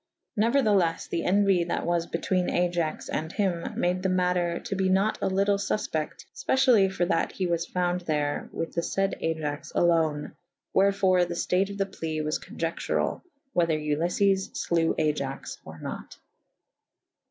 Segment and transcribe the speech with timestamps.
[0.35, 4.89] Neuer theles the enuye that was betwene Aiax and hym: made the mater to be
[4.89, 9.21] nat a lytle' fufpecte / fpecyally for that he was fouwde there with the fayd
[9.23, 14.95] Aiax alone / wherefore the ftate of the plee was cowiectural / whether Uliffes flewe
[14.97, 16.17] Aiax or nat.